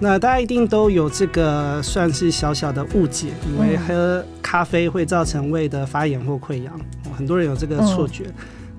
[0.00, 6.80] 那大家一定都有这个算是小小的误解，以为喝咖啡会造成胃的发炎或溃疡，
[7.16, 8.26] 很多人有这个错觉。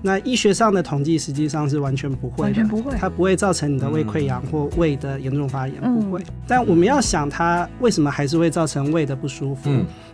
[0.01, 6.23] 那医学上的统计实际上是完全不会的，完全不会，它不会造成你的胃溃疡或胃的严重发炎，不会。
[6.47, 9.69] 但我们要想它为什么还是会造成胃的不舒服？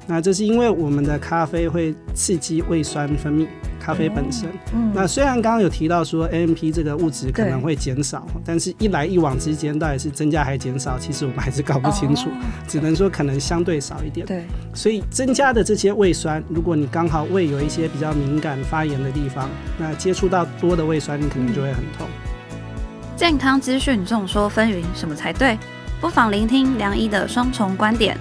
[0.08, 3.48] 那这是因为我们的咖啡会刺激胃酸分泌。
[3.78, 4.50] 咖啡本身，
[4.96, 12.32] 那虽然刚刚有提到说 AMP 这个物质可能会减少，但是一来一往之间到底是增加还是减少，其实我们还是搞不清楚，
[12.68, 14.26] 只能说可能相对少一点。
[14.26, 19.48] 对，所以增加的这些胃酸，如果你刚好胃有一些比较敏感发炎的地方，
[19.78, 22.08] 那接触到多的胃酸，你可能就会很痛。
[23.16, 25.60] 健康资讯众说纷纭，什么才对？
[26.02, 28.18] 不妨聆听梁医的双重观点，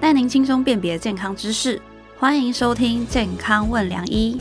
[0.00, 1.80] 带您轻松辨别健康知识。
[2.16, 4.40] 欢迎收听《健康问良医》。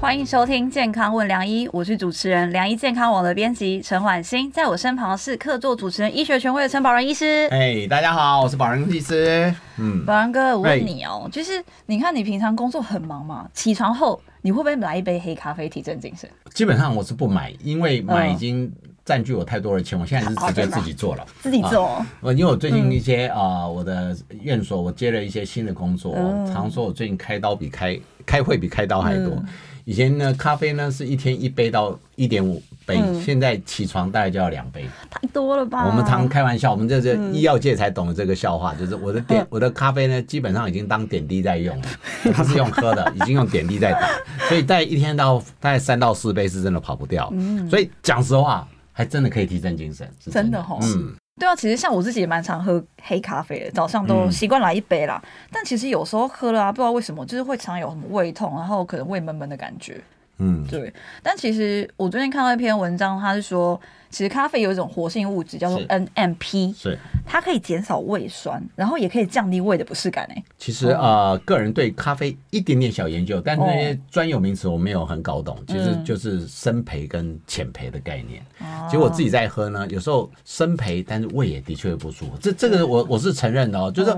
[0.00, 7.46] 欢迎收听《健康问良医》，我是主持人良医健康网的编辑陈婉欣，在我身旁是客座主持人医学权威的陈宝仁医师。
[7.50, 9.54] 哎，大家好，我是宝仁医师。
[9.76, 16.30] 嗯，宝仁哥，我问你哦，就是你看你平常工作很忙嘛，起床后你会不会来一杯黑咖啡提振精神？
[16.54, 18.72] 基本上我是不买，因为买已经
[19.08, 21.26] 占据我太多的钱，我现在是直接自己做了。
[21.40, 22.04] 自己做？
[22.20, 26.14] 我因为我最近一些啊，我的院所我接了一些新的工作，
[26.52, 29.42] 常说我最近开刀比开开会比开刀还多。
[29.86, 35.86] 以前呢，咖啡呢是一天一杯到一点五杯，现在起床大概就要两杯，太多了吧？
[35.86, 41.88] 我们常开玩笑，我们这是医药界才懂得这个笑话，就是我的点我的咖啡呢，基本上已经当点滴在用了，
[42.34, 44.06] 不是用喝的，已经用点滴在打，
[44.50, 47.32] 所以在一天到大概三到四杯是真的跑不掉。
[47.70, 50.76] 所以讲实话，还真的可以提振精神，真的哈。
[50.82, 51.14] 嗯。
[51.38, 55.22] 对啊，其实像我自己也蛮常喝黑咖啡的，早上都习惯来一杯啦。
[55.52, 60.00] 但其实有时候喝了啊，不知道为什么，就是会常有什么胃痛，然后可能胃闷闷的感觉。
[60.38, 60.92] 嗯，对。
[61.22, 63.80] 但其实我最近看到一篇文章，他是说。
[64.10, 70.44] 其实咖啡有一种活性物质叫做 NMP，是它可以减少胃酸，然后也可以降低胃的不适感诶。
[70.56, 78.42] 其实呃，个人对咖啡一点点小研究，但那些专有名词我没有很搞懂，其实就是生培跟浅培的概念。
[78.90, 82.32] 结果我自己在喝呢，有时候生培，但是胃也的确会不舒服。
[82.40, 84.16] 这这个我我是承认的哦，就是。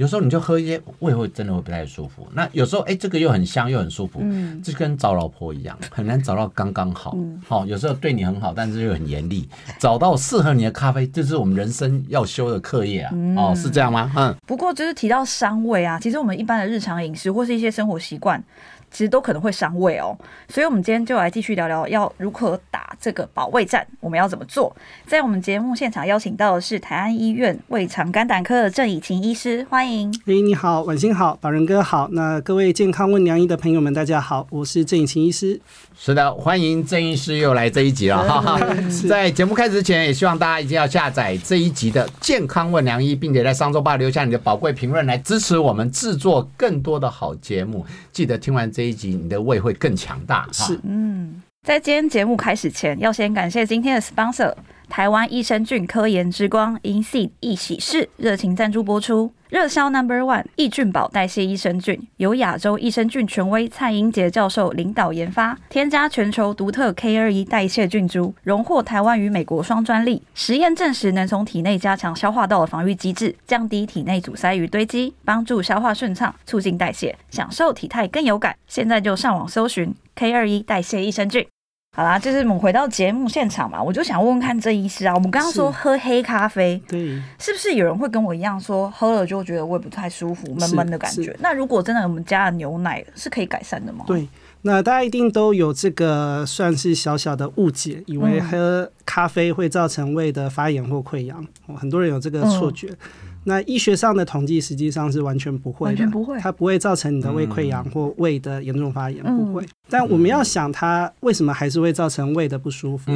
[0.00, 2.26] 有时候你就喝一些，胃会真的会不太舒服。
[2.32, 7.14] 那有时候哎，这个又很香又很舒服，嗯，这跟找老婆一样，很难找到刚刚好。
[7.46, 9.46] 好，有时候对你很好，但是又很严厉。
[9.78, 13.14] 找到适合你的咖啡，这是我们人生要修的课业啊。
[13.36, 14.10] 哦，是这样吗？
[14.16, 14.34] 嗯。
[14.46, 18.42] 不过就是提到伤胃啊，其实我们一般的日常饮食或是一些生活习惯。
[18.90, 20.16] 其实都可能会伤胃哦，
[20.48, 24.74] 所以我们今天就来继续聊聊要如何打这个保卫战，我们要怎么做？
[25.06, 30.12] 在我们节目现场邀请到的是台安医院胃肠肝胆科的郑以晴医师，欢迎。
[30.26, 35.60] 哎，你好，晚星好，宝仁哥好，那各位健康问良医的朋友们，大家好，我是郑以晴医师。
[35.96, 38.58] 是的，欢迎郑医师又来这一集了 哈。
[39.08, 47.86] 在节目开始之前，也希望大家一定要下载这一集的健康问良医，并且在上周八留下你的宝贵评论，来支持我们制作更多的好节目。
[48.12, 48.79] 记得听完这。
[48.80, 50.48] 这一集你的胃会更强大。
[50.50, 54.54] 是，嗯，在今天节目开始前，要先感谢今天的 sponsor
[54.90, 59.32] 台湾益生菌科研之光 InSeed 一喜事热情赞助播出。
[59.48, 70.22] 热销 Number One 益菌宝代谢益生菌，由亚洲益生菌权威蔡英杰教授领导研发，添加全球独特 K 二一代谢菌株，荣获台湾与美国双专利。
[70.34, 78.56] 实验证实能从体内加强消化道的防御机制，降低体内阻塞与堆积，帮助消化顺畅，促进代谢，享受体态更有感。
[78.66, 81.46] 现在就上网搜寻 K 二一代谢益生菌。
[81.92, 91.36] 好啦，就是我们回到节目现场嘛，我就想问问看郑医师啊，我们刚刚说喝黑咖啡，对，是不是有人会跟我一样说喝了就觉得胃不太舒服、闷闷的感觉？
[91.40, 94.04] 那如果真的我们加了牛奶，是可以改善的吗？
[94.06, 94.28] 对，
[94.62, 101.44] 那大家一定都有这个算是小小的误解，以为喝咖啡会造成胃的发炎或溃疡，
[101.76, 102.94] 很多人有这个错觉。
[103.44, 109.64] 那医学上的统计实际上是完全不会的，完全不会，它不会造成你的胃溃疡或胃的严重发炎，不会。
[109.88, 113.10] 但我们要想，它为什么还是会造成胃的不舒服？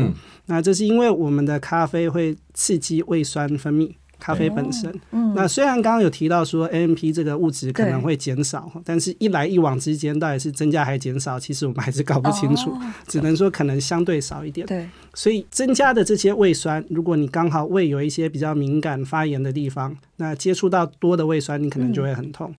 [0.47, 3.93] 那这是因为我们的咖啡会刺激胃酸分泌。
[4.17, 4.91] 咖啡本身，
[5.35, 12.75] 那虽然刚刚有提到说 AMP 这个物质可能会减少，但是一来一往之间到底是增加还是减少，其实我们还是搞不清楚，
[13.07, 14.67] 只能说可能相对少一点。
[14.67, 19.95] 对，所以增加的这些胃酸，如果你刚好胃有一些比较敏感发炎的地方。
[20.17, 22.55] 那接触到多的胃酸，你可能就会很痛。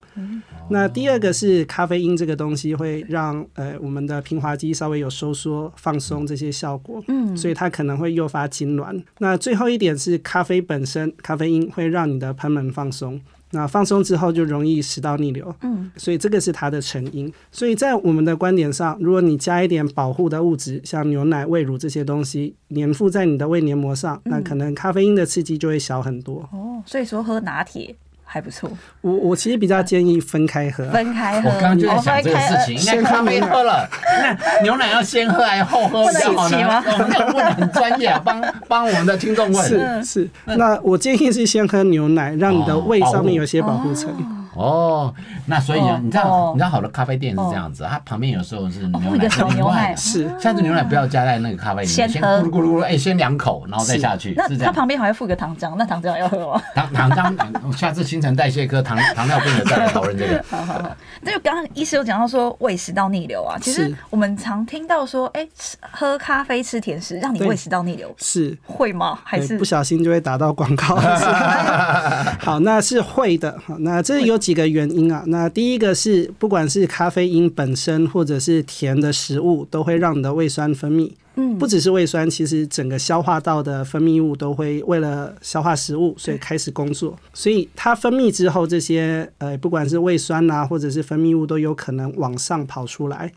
[0.70, 9.04] 那第二个是咖啡因这个东西会让呃我们的平滑肌稍微有收缩放松这些效果，嗯，所以它可能会诱发痉挛。
[9.20, 13.22] 那最后一点是咖啡本身，咖啡因会让你的喷门放松。
[13.52, 17.32] 那放松之后就容易食道逆流，嗯，所以这个是它的成因。
[17.52, 26.42] 所以在我们的观点上，如果你加一点保护的物质，像牛奶、胃乳这些东西，粘附在你的胃黏膜上，那可能咖啡因的刺激就会小很多。
[26.52, 27.96] 哦，所以说喝拿铁。
[28.36, 31.50] 还不错，我我其实比较建议分开喝，分开喝。
[31.50, 33.88] 我刚刚就在想这个事情，应该咖啡喝了，
[34.20, 36.84] 那牛奶要先喝还是后喝比较好呢？
[36.86, 39.66] 我们问的很专业啊， 帮帮我们的听众问。
[39.66, 44.14] 是是，那我建议是先喝牛奶，让你的胃上面有些保护层。
[44.56, 45.14] 哦，
[45.46, 54.34] 那所以呢，你知道，你知道好的咖啡店是这样子，它旁边有时候是牛奶，牛奶是，下次牛奶不要加在那个咖啡里面，先咕噜咕噜咕噜，哎，先两口，然后再下去。
[54.48, 56.62] 是那它旁边还会附个糖浆，那糖浆要喝吗？
[56.74, 60.44] 糖糖浆，下次新陈代谢科糖 糖尿病的再来讨论这个。
[60.50, 65.46] 好好好，那就刚刚医师有讲到说胃食道逆流啊，其实我们常听到说，哎，
[65.92, 69.20] 喝咖啡吃甜食让你胃食道逆流，是会吗？
[69.26, 70.96] 还是不小心就会打到广告？
[72.40, 73.54] 好，那是会的。
[73.66, 74.40] 好，那这有。
[74.46, 81.12] 几个原因啊，那第一个是不管是咖啡因本身，或者是甜的食物，都会让你的胃酸分泌。
[81.38, 87.18] 嗯，不只是胃酸，其实整个消化道的分泌物都会为了消化食物，所以开始工作。
[87.34, 93.32] 所以它分泌之后，这些呃，不管是胃酸啊，或者是分泌物，都有可能往上跑出来。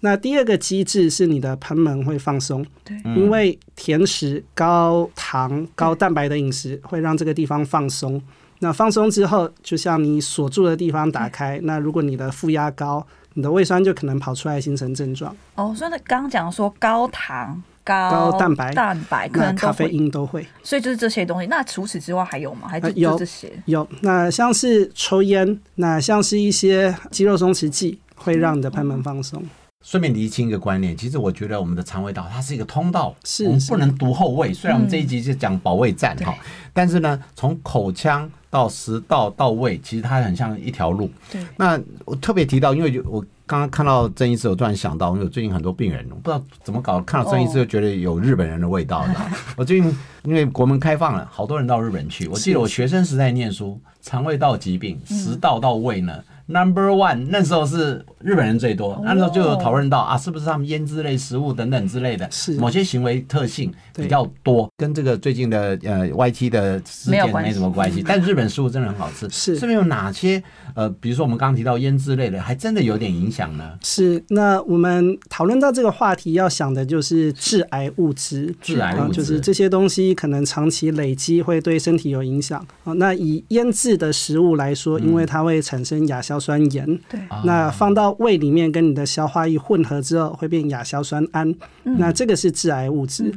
[0.00, 8.22] 那第二个机制是你的贲门会放松，对，因为甜食、高糖、高蛋白的饮食会让这个地方放松。
[8.62, 13.04] 那放松之后，就像你锁住的地方打开，那如果你的负压高，
[13.34, 15.34] 你的胃酸就可能跑出来形成症状。
[15.56, 20.46] 哦，所以刚刚讲说高糖、高蛋白、蛋白，可能咖啡因都会。
[20.62, 21.48] 所以就是这些东西。
[21.48, 22.68] 那除此之外还有吗？
[22.68, 23.52] 还是有这些？
[23.64, 23.84] 有。
[24.02, 29.42] 那像是抽烟，那像是一些肌肉松弛剂，会让你的贲门放松。
[29.82, 34.52] 顺便厘清一个观念，其实我觉得我们的肠胃道它是一个通道，是我们不能独后胃。
[34.52, 36.34] 虽然我们这一集是讲保卫战哈，
[36.72, 41.10] 但是呢，从口腔到食道到胃，其实它很像一条路。
[41.30, 41.44] 对。
[41.56, 49.04] 那我特别提到，因为我刚刚看到郑医师，我突然想到，因为最近很多病人，我不知道怎么搞，看到郑医师就觉得有日本人的味道。
[49.56, 52.28] 我最近因为国门开放了，好多人到日本去。
[52.28, 56.22] 我记得我学生时代念书，肠胃道疾病，食道到胃呢。
[56.52, 62.52] Number one，那时候是日本人最多，那时候就有讨论到啊，是不是他们腌制类食物等等之类的，是。
[62.58, 68.04] 某些行为特性比较多，跟这个最近的呃 YT 的事件没什么关系。
[68.06, 69.54] 但日本食物真的很好吃，是。
[69.54, 70.42] 是不是有哪些
[70.74, 73.78] 呃，比如说我们刚刚提到腌制类的，还真的有点影响呢？
[73.82, 82.92] 是，那我们讨论到这个话题，要想的就是致癌物质，致癌物质就是这些东西可能长期累积会对身体有影响啊。
[82.94, 86.42] 那以腌制的食物来说，因为它会产生亚硝。
[86.42, 91.54] 酸盐，对，那放到胃里面跟你的消化液混合之后，会变亚硝酸胺，
[91.84, 93.32] 那这个是致癌物质。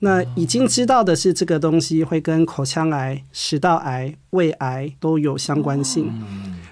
[0.00, 6.10] 那已经知道的是，这个东西会跟口腔癌、食道癌、胃癌都有相关性。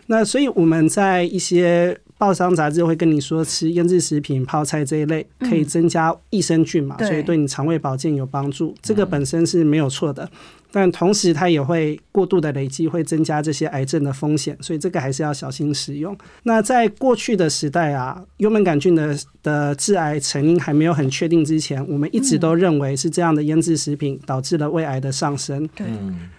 [0.06, 10.30] 那所以我们在一些报章杂志会跟你说，吃腌制食品、泡菜这一类可以增加益生菌嘛，所以对你肠胃保健有帮助，这个本身是没有错的。
[10.70, 16.16] 但同时，它也会过度的累积，会增加这些癌症的风险，所以这个还是要小心使用。
[16.42, 25.68] 那在过去的时代啊，幽门杆菌的的致癌成因还没有很确定之前，我们一直都认为是这样的腌制食品导致了胃癌的上升。
[25.74, 25.86] 对。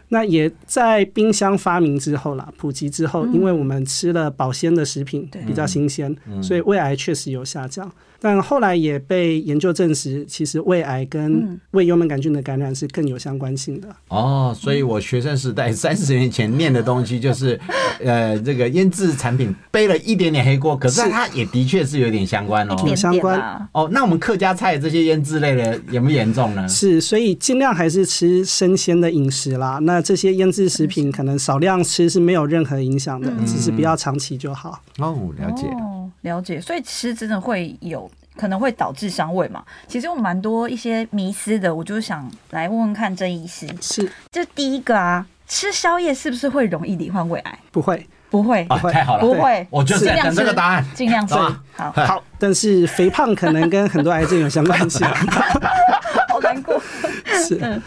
[0.09, 7.91] 那也在冰箱发明之后啦，普及之后，因为我们吃了保鲜的食品比较新鲜，所以胃癌确实有下降。
[8.19, 13.87] 但后来也被研究证实，其实胃癌跟胃幽门杆菌的感染是更有相关性的。
[14.07, 17.59] 哦，所以我学生时代三十年前念的东西就是，
[18.03, 23.39] 呃，这个腌制产品背了一点点黑锅，可是它也的确是有点相关哦，有相关。
[23.71, 26.67] 哦，那我们客家菜这些腌制类的严不严重呢？
[26.67, 29.77] 是，所以尽量还是吃生鲜的饮食啦。
[29.83, 34.81] 那这些腌制食品可能少量吃是没有任何影响的，只是不要长期就好。
[34.99, 36.59] 哦，了解，哦了解。
[36.59, 39.63] 所以吃真的会有可能会导致伤胃嘛？
[39.87, 43.67] 其实有蛮多一些迷思的，我就想来问问看郑医师。
[43.81, 47.59] 是，这第一个啊，吃宵夜是不是会容易罹患胃癌？
[47.71, 49.65] 不会，不会，太好了，不会。
[49.69, 51.33] 我就是等这个答案，尽量吃。
[51.33, 52.23] 好，好。
[52.37, 55.07] 但是肥胖可能跟很多癌症有相关性。
[56.29, 56.81] 好难过。
[57.47, 57.81] 是。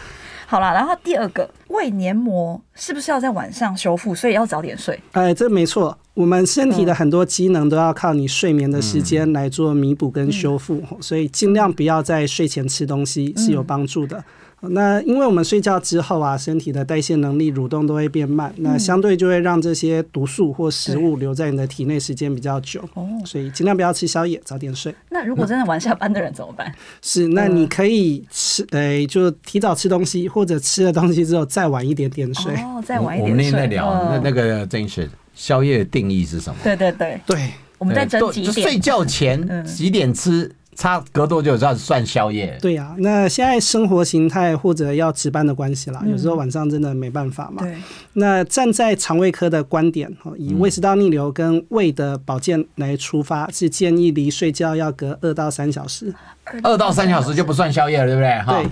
[0.51, 4.13] 好了，然后第二个胃黏膜是不是要在晚上修复？
[4.13, 4.99] 所以要早点睡。
[5.13, 14.21] 哎，这没错，我们身体的很多机能都要靠你睡眠的时间来做弥补跟修复，所以尽量不要在睡前吃东西是有帮助的。
[14.69, 22.81] 那因为我们睡觉之后啊，身体的代谢能力、蠕动都会变慢，那相对就会让这些毒素或食物留在你的体内时间比较久。
[22.93, 24.93] 哦，所以尽量不要吃宵夜，早点睡。
[25.09, 26.71] 那如果真的晚下班的人怎么办？
[27.01, 32.53] 是，那你可以吃，诶，就提早吃东西，或者吃了东西之后再晚一点点睡。
[32.57, 33.31] 哦，再晚一点睡。
[33.31, 36.55] 我们那天在聊，那那个郑医师，宵夜的定义是什么？
[36.63, 37.49] 对对对对，
[37.79, 38.53] 我们在争几点？
[38.53, 40.51] 睡觉前 几点吃？
[40.75, 42.57] 差隔多久就要算宵夜？
[42.61, 47.61] 对呀，那现在生活形态或者要值班的关系啦，有时候晚上真的没办法嘛。
[47.61, 47.75] 对。
[48.13, 56.13] 那站在肠胃科的观点，以胃食道逆流跟胃的保健来出发，是建议离睡觉要隔二到三小时。
[56.63, 58.41] 二到三小时就不算宵夜了，对不对？
[58.41, 58.63] 哈，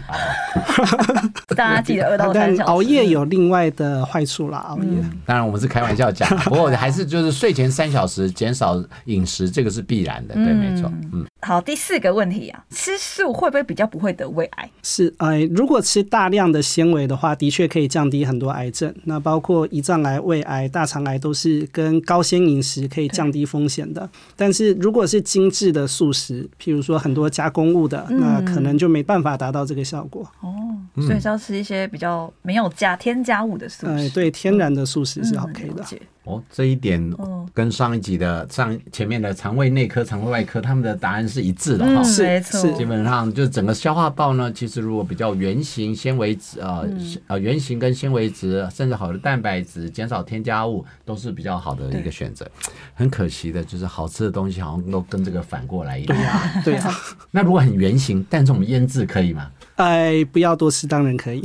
[1.56, 2.70] 大家记得二到三小时。
[2.70, 4.90] 熬夜有另外的坏处啦，熬夜。
[5.26, 10.92] 当然我们是开玩笑讲， 不过还是就是睡前三小时减少饮食，这个是必然的，对，没错。
[11.14, 11.26] 嗯。
[11.42, 14.70] 好，第四个问题啊，吃素会不会比较不会得胃癌？
[14.84, 18.94] 是，哎，如果吃大量的纤维的话，的确可以降低很多癌症。
[19.06, 24.08] 那包括胰脏癌、胃癌、大肠癌都是跟高纤饮食可以降低风险的。
[24.36, 30.30] 但是如果是精致的素食，譬如说很多加工物的，那可能就没办法达到这个效果。
[30.42, 30.52] 哦，
[30.96, 33.92] 所以是要吃一些比较没有加添加物的素食。
[33.92, 35.84] 哎，对，天然的素食是 OK 的。
[36.30, 37.14] 哦，这一点
[37.54, 42.04] 跟上一集的上前面的肠胃内科、肠胃外科他们的答案是一致的哈。
[42.04, 46.84] 是是，基本上就是整个消化道呢，其实如果比较圆形、纤维质啊
[47.28, 52.46] 呃圆形跟纤维质，甚至好的蛋白质，减少添加物，都是比较好的一个选择。
[52.94, 56.18] 很可惜的就是好吃的东西好像都跟这个反过来一样。
[56.18, 56.96] 对呀，对呀。
[57.32, 59.50] 那如果很圆形，但是我们腌制可以吗？
[59.76, 61.42] 哎，不要多吃，当然可以。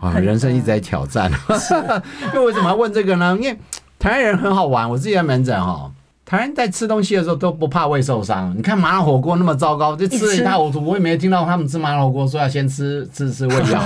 [0.00, 1.30] 啊，人生一直在挑战。
[2.32, 3.36] 那为什么要问这个呢？
[3.40, 3.58] 因为
[4.02, 5.88] 台湾人很好玩，我自己在门诊哈，
[6.24, 8.52] 台湾在吃东西的时候都不怕胃受伤。
[8.56, 10.84] 你看麻辣火锅那么糟糕，就吃了一塌糊涂。
[10.84, 13.80] 我也没有听到他们吃麻辣火锅说要先 吃吃吃胃药。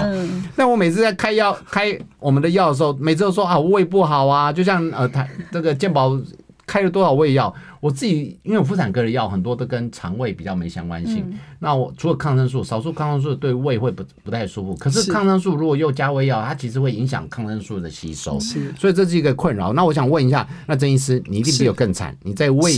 [0.56, 6.18] 但我每次在开药开我们的药的时候，每次都说啊我胃不好啊，就像呃台这个健保
[6.66, 7.54] 开了多少胃药。
[7.80, 11.24] 我自己因为妇产科的药很多都跟肠胃比较没相关性，
[11.60, 14.74] 那我除了抗生素，少数抗生素对胃会不不太舒服。
[14.74, 18.40] 可是抗生素如果又加胃药，它其实会影响抗生素的吸收，
[18.76, 19.72] 所以这是一个困扰。
[19.72, 22.72] 那我想问一下，那郑医师，你一定比我更惨，你在胃，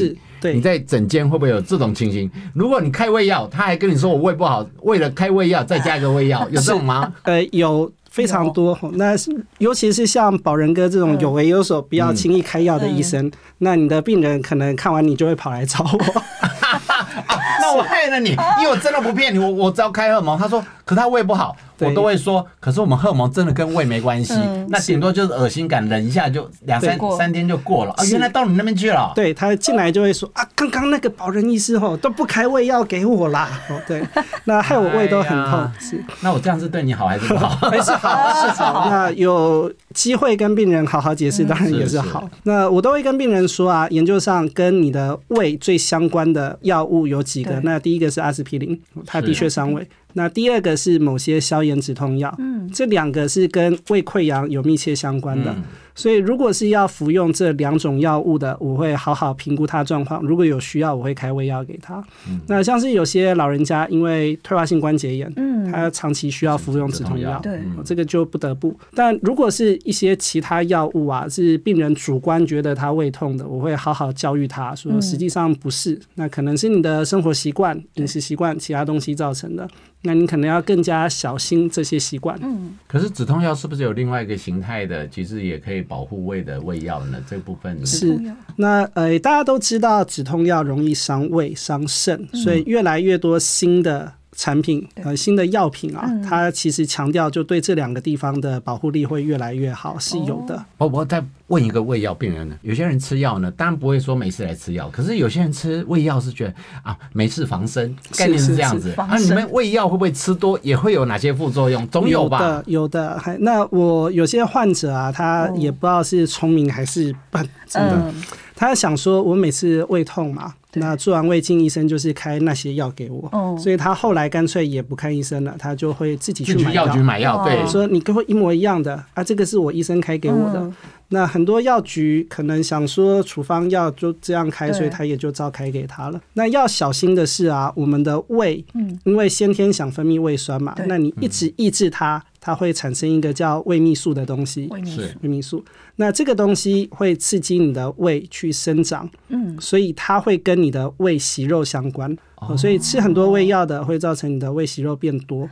[0.53, 2.31] 你在诊间会不会有这种情形？
[2.53, 7.15] 如果你开胃药，他还跟你说我胃不好，为了开胃药再加一个胃药，有这种吗？
[7.25, 7.91] 呃，有。
[8.19, 9.15] 非常多，那
[9.59, 16.23] 尤其是像宝仁哥这种有为有所、不要轻易开药的医生，那你的病人可能看完你就会跑来找我。
[17.61, 20.39] 那我害了你，因为我真的不骗你，我我只要开荷尔蒙。
[20.39, 21.57] 他说，可他胃不好。
[21.81, 24.35] 我都会说，可是我们荷尔蒙真的跟胃没关系，
[24.69, 28.05] 那顶多就是恶心感，忍一下就两三三天就过了啊！
[28.07, 29.13] 原来到你那边去了。
[29.15, 34.03] 对他进来就会说啊，刚刚那个保人医师吼都不开胃药给我啦，哦对，
[34.43, 35.71] 那害我胃都很痛。
[35.79, 37.49] 是，那我这样是对你好还是不好？
[37.71, 38.89] 还是好是好。
[38.91, 42.29] 那有机会跟病人好好解释，当然也是好。
[42.43, 47.61] 那我都会跟病人说啊，研究上跟你的胃最相关的药物有几个？
[47.63, 49.89] 那第一个是阿司匹林，它的确伤胃。
[50.13, 55.57] 那第二个是某些消炎止痛药，嗯，这两个是跟胃溃疡有密切相关的。
[55.99, 60.23] 所以，如果是要服用这两种药物的，我会好好评估他状况。
[60.23, 62.03] 如果有需要，我会开胃药给他。
[62.47, 68.79] 那像是有些老人家因为退化性关节炎，嗯，他长期需要服用止痛药，对，这个就不得不。
[68.95, 79.69] 但如果是一些其他药物啊，是病人主观觉得他胃痛的，我会好好教育他说，实际上不是，那可能是你的生活习惯、饮食习惯、其他东西造成的。
[80.03, 82.39] 那你可能要更加小心这些习惯。
[82.41, 85.09] 嗯，可是止痛药是不是有另外一个形态的？
[85.09, 85.88] 其实也可以。
[85.89, 87.21] 保护胃的胃药呢？
[87.29, 88.21] 这部分是
[88.57, 94.13] 那呃，大家都知道止痛药容易伤胃伤肾，所以越来越多新的。
[94.39, 100.65] 产品呃新的药品啊，它其实强调就对这两个地方的保护力会越来越好，是有的。
[100.77, 106.55] 我我再问一个胃药病人呢，有些人吃药呢，当然不会说没事来吃药，可是有些人吃胃药是觉得
[106.85, 108.93] 啊没事防身，概念是这样子。
[108.97, 111.85] 啊，你们胃药会不会吃多也会有哪些副作用？
[111.89, 112.63] 总有吧？
[112.67, 118.15] 有的，还那我有些患者啊，他也不知道是聪明还是笨，真的。
[118.59, 127.45] 他想说，我每次胃痛嘛，那做完胃镜，医生就是开那些药给我，所以他后来干脆也不看医生了，他就会自己去买药局买药。
[127.45, 130.69] 对，说你跟我一模一样的啊，这个是我医生开给我的。
[131.11, 136.21] 那很多药局可能想说处方药就这样开，所以他也就照开给他了。
[136.33, 138.63] 那要小心的是啊，我们的胃，
[139.05, 142.21] 因为先天想分泌胃酸嘛，那你一直抑制它。
[142.49, 145.63] 它会产生一个叫胃泌素的东西，是胃泌素。
[145.97, 152.17] 那这个东西会刺激你的胃去生长，嗯，所以它会跟你的胃息肉相关。
[152.57, 155.47] 所以吃很多胃药的会造成你的胃息肉变多。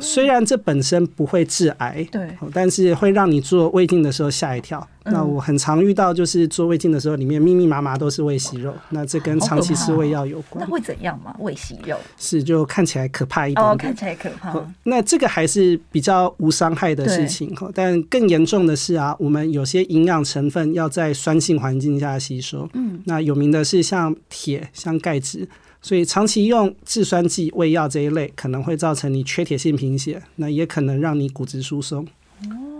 [0.00, 4.86] 虽然这本身不会致癌，对，但是会让你做胃镜的时候吓一跳。
[5.04, 10.64] 那我很常遇到，就是做胃镜的时候，里面密密麻麻都是胃息肉，那这跟长期吃胃药有关。
[10.64, 11.34] 那会怎样吗？
[11.40, 14.54] 胃息肉是就看起来可怕一点点，看起来可怕。
[14.84, 22.68] 那这个还是比较无伤害的事情哈，但更严重的是啊，我们有些营养成分要在酸性环境下吸收。
[22.74, 25.48] 嗯，那有名的是像铁、像钙质。
[25.82, 32.06] 所以长期用制酸剂、胃药这一类，可能会造成你缺铁性贫血，那也可能让你骨质疏松。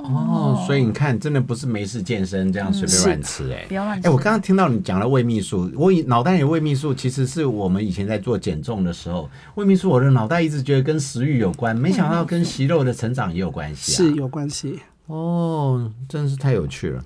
[0.04, 4.08] 哦，所以你看，真的不是没事健身这样随便乱吃哎，不要乱吃。
[4.08, 14.80] 哎，我刚刚听到你讲了胃秘素，我脑袋里胃秘素其实是我们以前在做减重的时候，胃秘素我的脑袋一直觉得跟食欲有关，没想到跟息肉的成长也有关系，是有关系。
[15.06, 17.02] 哦，真是太有趣了。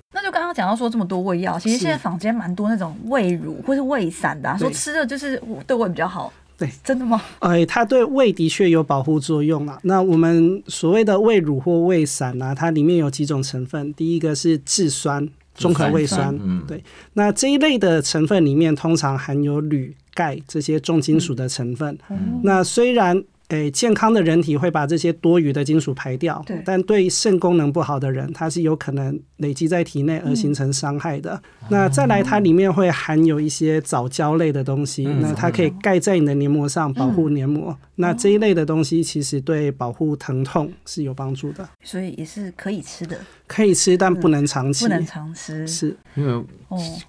[0.57, 6.33] 那就刚刚讲到说这么多胃药，其实现在坊间蛮多那种胃乳或是胃散的，说吃的就是对胃比较好。
[6.57, 7.21] 对，真的吗？
[7.37, 9.79] 哎，它对胃的确有保护作用啊。
[9.83, 13.93] 那我们所谓的胃乳或胃散啊，它里面有几种成分。
[13.93, 16.35] 第一个是质酸，中和胃酸。
[16.41, 16.83] 嗯，对。
[17.13, 21.95] 那这一类的成分里面通常含有铝、钙这些重金属的成分。
[22.41, 31.41] 那虽然诶，健康的人体会把这些多余的金属排掉，对但对肾功能不好的人，它是有可能累积在体内而形成伤害的。
[31.69, 37.77] 那再来，它里面会含有一些藻胶类的东西，那它可以盖在你的黏膜上，保护黏膜。
[37.95, 43.17] 那这一类的东西其实对保护疼痛是有帮助的，所以也是可以吃的。
[43.47, 44.85] 可以吃，但不能长期。
[44.85, 46.45] 不能常吃，是因为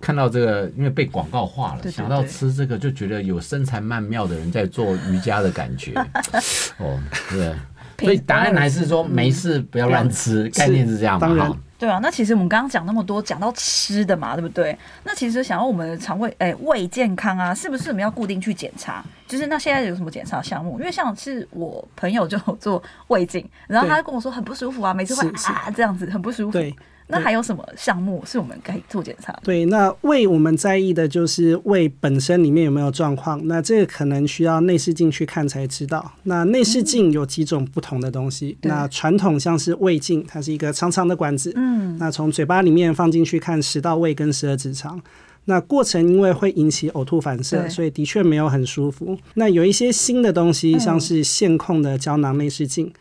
[0.00, 5.92] 看到这个，因为被广告化了，想到吃这个就觉得有身材曼妙的人在做瑜伽的感觉。
[6.78, 7.54] 哦，对，
[7.99, 11.59] 所以答案还是说没事，不要乱吃，概念是这样嘛？
[11.79, 14.77] 对啊，那其实我们刚刚讲那么多，讲到吃的嘛，对不对？
[15.05, 19.05] 那其实想要我们的肠胃，哎，胃健康啊，是不是我们要固定去检查？
[19.29, 20.79] 就是那现在有什么检查项目？
[20.81, 26.53] 因为像是我朋友就做胃镜，然后他跟我说很不舒服啊，每次会啊这样子，很不舒服。
[26.53, 26.75] 对。
[27.09, 29.33] 那还有什么项目是我们可以做检查？
[29.43, 33.41] 对，那胃我们在意的就是胃本身里面有没有状况。
[33.47, 36.12] 那这个可能需要内视镜去看才知道。
[36.25, 38.57] 那内视镜有几种不同的东西。
[38.62, 41.53] 那传统像是胃镜，它是一个长长的管子。
[41.57, 41.97] 嗯。
[41.99, 45.00] 那从嘴巴里面放进去看食道、胃跟十二指肠。
[45.47, 49.16] 那过程因为会引起呕吐反射，所以的确没有很舒服。
[49.33, 52.92] 那有一些新的东西，像是线控的胶囊内视镜。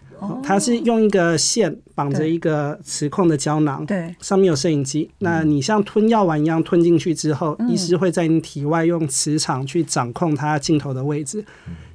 [0.44, 5.10] 它是用一个线绑着一个磁控的胶囊，对，上面有摄影机。
[5.20, 11.44] 那你像吞药丸一样吞进去之后，医师会在你体外用磁场去掌控它镜头的位置，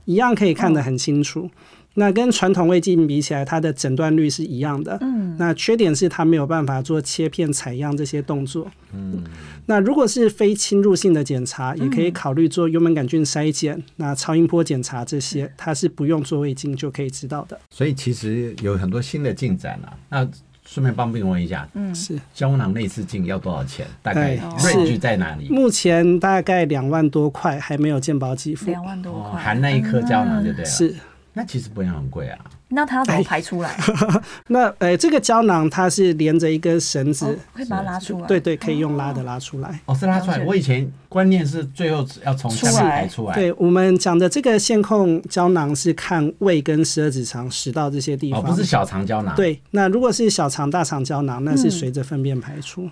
[0.04, 1.50] 一样可以看得很清楚。
[1.94, 4.96] 那跟传统胃镜比起来，它的诊断率是一样的。
[5.02, 8.66] 嗯，那缺点是它没有办法做切片、采样这些动作。
[8.94, 9.22] 嗯，
[9.66, 17.60] 那如果是非侵入性的检查，也可以考虑做幽门杆菌筛检、那超音波检查这些，它是不用做胃镜就可以知道的。
[17.70, 19.92] 所以其实有很多新的进展了。
[20.08, 20.26] 那
[20.64, 23.86] 顺便帮病人问一下，嗯，是胶囊内视镜要多少钱？
[24.00, 25.48] 大概瑞据在哪里？
[25.50, 28.70] 目前大概两万多块，还没有健保给付。
[28.70, 30.64] 两万多块，含那一颗胶囊就对了。
[30.64, 30.94] 是。
[31.34, 32.38] 那其实不会很贵啊。
[32.74, 33.76] 那它要怎么排出来？
[34.48, 38.26] 那呃，这个胶囊它是连着一根绳子，可以把它拉出来。
[38.26, 39.80] 对对，可以用拉的拉出来。
[39.84, 40.42] 哦，是拉出来。
[40.42, 43.34] 我以前观念是最后要从下面排出来。
[43.34, 49.36] 对我们讲的这个线控胶囊是看胃跟十二指肠、食道这些地方，不是小肠胶囊。
[49.36, 52.84] 对，那如果是小肠、大肠胶囊，那是随着粪便排出。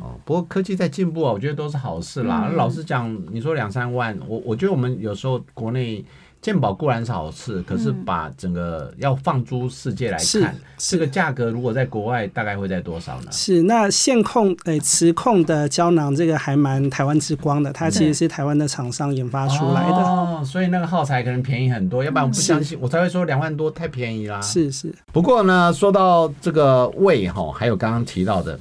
[0.00, 2.50] 哦，不过科技在进步啊，我觉得都是好事啦。
[2.54, 6.02] 老实讲，你说两三万，我我觉得我们有时候国内。
[6.42, 13.30] 健宝固然是好事，可是把整个要放诸世界来看，这个价格如果在国外大概会在多少呢？
[13.30, 24.40] 是那线控诶磁控的胶囊，这个还蛮台湾之光的，它其实是台湾的厂商研发出来的，哦，所以那个耗材可能便宜很多，要不然我不相信，我才会说两万多太便宜啦。
[24.40, 28.58] 是是，不过呢，说到这个胃哈，还有刚刚提到的。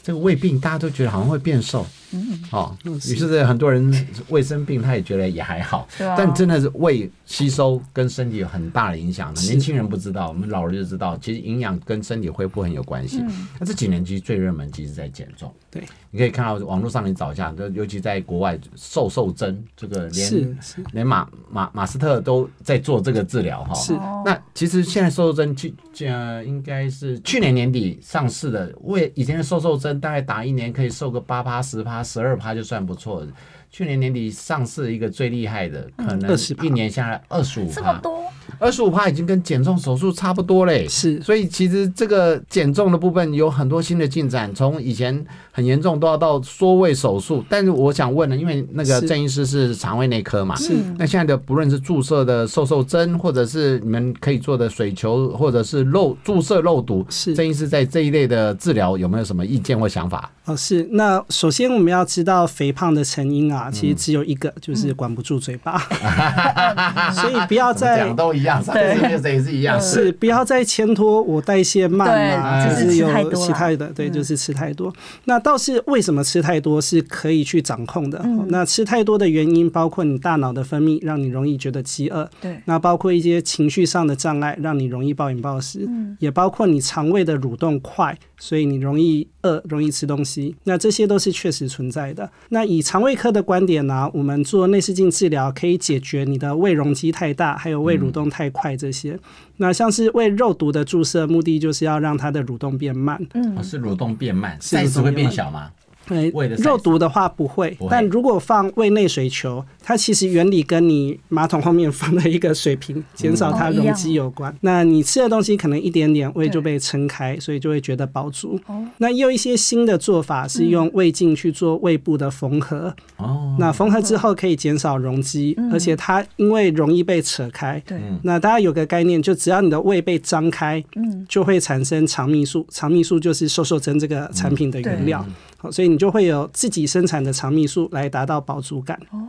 [0.00, 9.34] 这个胃病大家都觉得好像会变瘦，嗯，哦，于是很多人胃生病，他也觉得也还好，但真的是胃吸收跟身体有很大的影响。
[9.34, 13.22] 年轻人不知道，我们老人就知道，其实营养跟身体恢复很有关系。
[13.60, 20.58] 那这几年其实最热门其实在减重，对，你可以看到网络上你找一下，尤其在国外瘦瘦针，这个连
[20.92, 23.74] 连马马马斯特都在做这个治疗哈。
[23.74, 23.92] 是，
[24.24, 25.74] 那其实现在瘦瘦针去
[26.06, 29.88] 呃应该是去年年底上市的，为以前的瘦瘦针。
[29.98, 33.26] 大概打一年可以瘦个八趴十趴十二趴就算不错。
[33.70, 38.24] 去年年底上市一个最厉害的，可能20%一年下来二十五趴，这么多，
[38.58, 40.86] 二十五趴已经跟减重手术差不多嘞。
[40.88, 47.44] 是所以其实这个减重的部分有很多新的进展，从以前很严重都要到缩胃手术。
[47.48, 60.30] 但是我想问呢，因为那个是郑医师是肠胃内科嘛，是那现在的不论是注射的瘦瘦针，或者是你们可以做的水球，或者是肉注射肉毒，是郑医师在这一类的治疗有没有什么意见或想法？
[60.44, 60.86] 哦，是。
[60.92, 65.78] 那首先我们要知道肥胖的成因嗯啊，其实只有一个，就是管不住嘴巴。
[67.12, 74.92] 所以不要再一样，上次那个也是一样，是不要再牵拖我代谢慢啊，就是有其他的，对，就是吃太多。
[75.24, 78.20] 那倒是为什么吃太多是可以去掌控的。
[78.24, 78.46] 嗯。
[78.48, 82.28] 那吃太多的原因包括你大脑的分泌，让你容易觉得饥饿。
[82.40, 86.16] 对，那包括一些情绪上的障碍，让你容易暴饮暴食，嗯。
[86.20, 90.54] 也包括你肠胃的蠕动快，所以你容易饿，容易吃东西。
[90.64, 92.30] 那这些都是确实存在的。
[92.50, 99.18] 那以肠胃科的观点呢、我们做内视镜治疗可以解决你的胃容积太大，还有胃蠕动太快这些。
[99.56, 103.18] 那像是胃肉毒的注射，目的就是要让它的蠕动变慢。
[103.34, 105.70] 嗯哦，是蠕动变慢是会变小吗？
[106.06, 114.54] 对胃的肉毒的话不会，不会但如果放胃内水球，它其实原理跟你马桶后面放的一个水瓶减少它容积有关。
[114.60, 118.60] 那你吃的东西可能一点点，胃就被撑开，所以就会觉得饱足。
[118.66, 118.86] 哦。
[118.98, 127.82] 那也有一些新的做法是用胃镜去做胃部的缝合，哦，那缝合之后可以减少容积，而且它因为容易被扯开。
[127.86, 135.24] 对，那大家有个概念，就只要你的胃被张开，嗯，就会产生肠泌素，肠泌素就是瘦瘦针这个产品的原料。
[135.56, 139.00] 好，所以你就会有自己生产的肠泌素来达到饱足感。
[139.12, 139.28] 哦，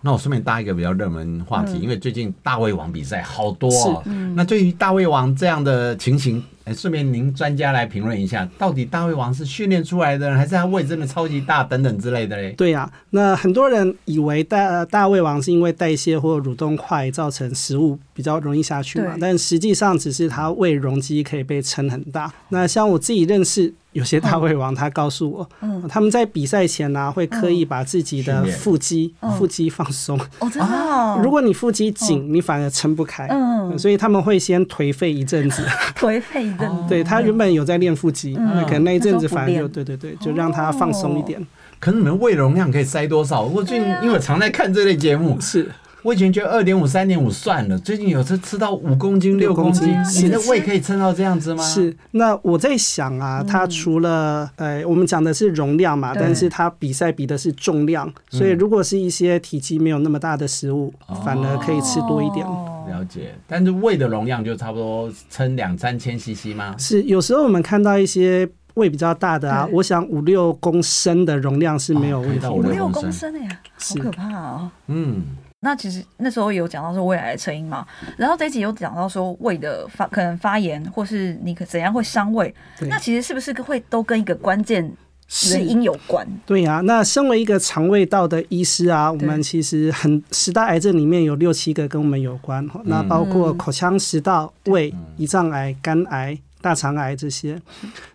[0.00, 4.02] 那我顺便搭一个比较热门话题，因为最近大胃王比赛好多、是哦。
[4.36, 12.52] 那对于大胃王这样的情形，哎，顺便您专家来评论一下，到底大胃王是训练出来的，还是他胃真的超级大等等之类的嘞？
[12.52, 22.30] 对呀、那很多人以为大大胃王是因为代谢或蠕动快造成食物比较容易下去嘛，但实际上只是他胃容积可以被撑很大。
[22.50, 30.18] 那像我自己认识有些大胃王，他告诉我，嗯他们在比赛前呢、会刻意把自己的腹肌、嗯腹肌放松。
[30.40, 33.26] 哦，真的哦，如果你腹肌紧，你反而撑不开。
[33.28, 35.62] 嗯所以他们会先颓废一阵子。
[35.94, 36.54] 颓废一
[36.88, 38.52] 对他原本有在练腹肌，嗯。
[38.54, 41.44] 那可能那一阵子反而就对对对，就让他放松一点。
[41.78, 43.42] 可是你们胃容量可以塞多少？
[43.42, 45.70] 我最近因为我常在看这类节目，是。
[46.04, 51.62] 我以前觉得二点五、三点五算了，最近有次吃到五公斤、六公斤六公，斤你的胃可以撑到这样子吗？
[51.62, 60.94] 是，那我在想啊，它除了呃，我们讲的是容量嘛，但是它比赛比的是重量，所以如果是一些体积没有那么大的食物，
[61.24, 62.46] 反而可以吃多一点。
[62.88, 66.74] 哦了解，但是胃的容量就差不多撑两三千 CC 吗？
[66.78, 72.68] 是，有时候我们看到一些胃比较大的啊，我想五六公升的容量是没有问题哦可以到的。
[72.68, 74.70] 五六公升公升的呀，好可怕哦。
[74.86, 75.22] 嗯，
[75.60, 84.90] 那其实那时候有讲到说胃癌的成因嘛，然后这一集有讲到说胃的发可能发炎，或是你可怎样会伤胃，那其实是不是会都跟一个关键
[85.28, 85.60] 是。
[85.60, 86.26] 因有关？
[86.44, 97.60] 对呀、那身为一个肠胃道的医师啊，我们其实很十大癌症里面有六七个跟我们有关，那包括口腔、食道、胃、胰脏癌、肝癌、大肠癌这些，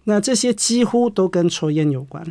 [0.05, 2.21] 那这些几乎都跟抽烟有关。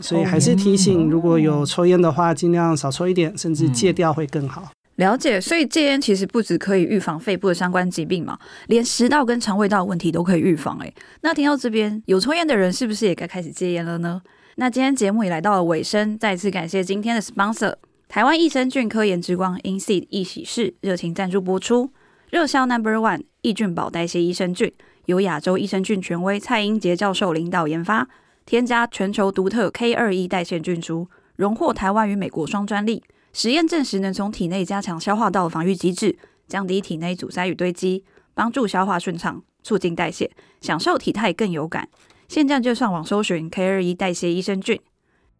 [0.00, 4.70] 所以还是提醒，如果有抽烟的话，尽量少抽一点，甚至戒掉会更好。
[5.00, 10.78] 了解，所以戒烟其实不只可以预防肺部的相关疾病嘛，连食道跟肠胃道问题都可以预防。
[10.80, 14.20] 诶，那听到这边，有抽烟的人是不是也该开始戒烟了呢？
[14.56, 17.74] 那今天节目也来到了尾声，再次感谢今天的 sponsor
[18.08, 21.90] 台湾益生菌科研之光 InSeed 益喜事热情赞助播出，
[22.28, 24.70] 热销 Number One 益菌宝代谢益生菌，
[25.06, 28.06] 由亚洲益生菌权威蔡英杰教授领导研发，
[28.44, 33.02] 添加全球独特 K 二一代谢菌株，荣获台湾与美国双专利。
[33.32, 41.88] 实验证实能从体内加强消化道防御机制，降低体内阻塞与堆积，帮助消化顺畅，促进代谢，享受体态更有感。
[42.28, 44.80] 现在就上网搜寻 K 二一代谢益生菌。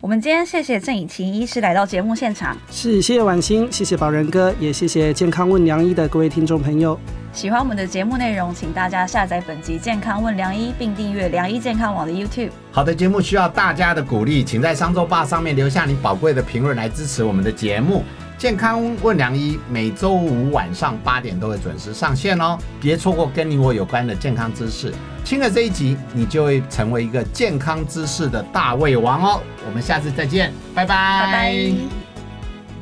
[0.02, 2.56] 我们今天谢谢郑以晴医师来到节目现场。
[2.70, 6.98] 是，谢谢婉欣，谢谢宝仁哥，也谢谢健康问良医的各位听众朋友。
[7.34, 12.48] 喜欢我们的节目内容，请大家下载本集《健康问良医》，并订阅良医健康网的 YouTube。
[12.72, 18.02] 好的节目需要大家的鼓励，请在商周吧上面留下你宝贵的评论来支持我们的节目。
[18.40, 24.94] 健康问良医每周五晚上八点都会准时上线哦，别错过跟你我有关的健康知识。
[25.22, 29.42] 听了这一集，你就会成为一个健康知识的大胃王哦。
[29.66, 31.70] 我们下次再见，拜拜。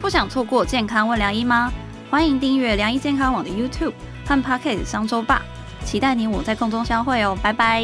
[0.00, 1.72] 不想错过健康问良医吗？
[2.08, 3.94] 欢迎订阅良医健康网的 YouTube
[4.24, 5.42] 和 Pocket 商周吧，
[5.84, 7.82] 期待你我在空中相会哦，拜拜。